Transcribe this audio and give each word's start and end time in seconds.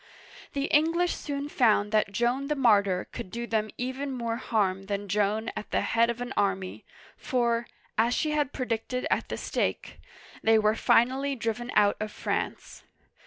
The 0.53 0.63
English 0.65 1.13
soon 1.13 1.47
found 1.47 1.91
that 1.91 2.11
Joan 2.11 2.47
the 2.47 2.55
martyr 2.55 3.07
could 3.11 3.29
do 3.29 3.45
them 3.45 3.69
even 3.77 4.11
more 4.11 4.37
harm 4.37 4.87
than 4.87 5.07
Joan 5.07 5.51
at 5.55 5.69
the 5.69 5.81
head 5.81 6.09
of 6.09 6.21
an 6.21 6.33
army, 6.35 6.83
for, 7.17 7.67
as 7.99 8.15
she 8.15 8.31
had 8.31 8.51
predicted 8.51 9.05
at 9.11 9.29
the 9.29 9.37
stake, 9.37 9.99
they 10.41 10.57
were 10.57 10.73
finally 10.73 11.35
driven 11.35 11.71
out 11.75 11.97
of 11.99 12.11
France. 12.11 12.83